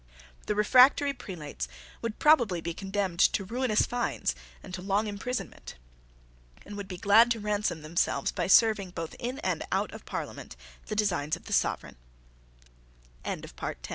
[0.47, 1.67] The refractory prelates
[2.01, 5.75] would probably be condemned to ruinous fines and to long imprisonment,
[6.65, 10.55] and would be glad to ransom themselves by serving, both in and out of Parliament,
[10.87, 11.93] the designs of the Sover